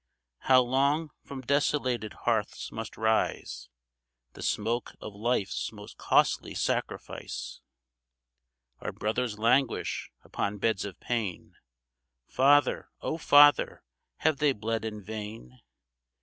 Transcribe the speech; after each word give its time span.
How 0.39 0.63
long 0.63 1.11
from 1.23 1.41
desolated 1.41 2.13
hearths 2.25 2.71
must 2.71 2.97
rise 2.97 3.69
The 4.33 4.41
smoke 4.41 4.95
of 4.99 5.13
life's 5.13 5.71
most 5.71 5.99
costly 5.99 6.55
sacrifice? 6.55 7.61
Our 8.79 8.91
brothers 8.93 9.37
languish 9.37 10.09
upon 10.23 10.57
beds 10.57 10.85
of 10.85 10.99
pain,— 10.99 11.53
Father, 12.25 12.89
O 13.01 13.19
Father, 13.19 13.83
have 14.17 14.37
they 14.37 14.53
bled 14.53 14.85
in 14.85 15.03
vain 15.03 15.61